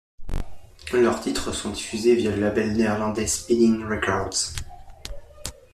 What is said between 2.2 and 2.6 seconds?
le